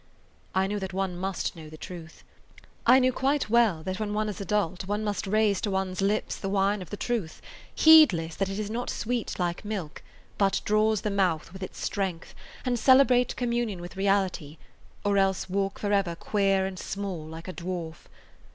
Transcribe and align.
I 0.55 0.65
knew 0.65 0.79
that 0.79 0.93
one 0.93 1.15
must 1.15 1.55
know 1.55 1.69
the 1.69 1.77
truth. 1.77 2.23
I 2.87 2.97
knew 2.97 3.13
quite 3.13 3.51
well 3.51 3.83
that 3.83 3.99
when 3.99 4.15
one 4.15 4.29
is 4.29 4.41
adult 4.41 4.87
one 4.87 5.03
must 5.03 5.27
raise 5.27 5.61
to 5.61 5.69
one's 5.69 6.01
lips 6.01 6.37
the 6.37 6.49
wine 6.49 6.81
of 6.81 6.89
the 6.89 6.97
truth, 6.97 7.39
heedless 7.75 8.35
that 8.37 8.49
it 8.49 8.57
is 8.57 8.71
not 8.71 8.89
sweet 8.89 9.37
like 9.37 9.63
milk, 9.63 10.01
but 10.39 10.59
draws 10.65 11.01
the 11.01 11.11
mouth 11.11 11.53
with 11.53 11.61
its 11.61 11.79
strength, 11.79 12.33
and 12.65 12.79
celebrate 12.79 13.35
communion 13.35 13.79
with 13.79 13.93
[Page 13.93 14.05
179] 14.07 14.25
reality, 14.25 14.57
or 15.05 15.19
else 15.23 15.47
walk 15.47 15.77
forever 15.77 16.15
queer 16.15 16.65
and 16.65 16.79
small 16.79 17.23
like 17.27 17.47
a 17.47 17.53
dwarf. 17.53 18.07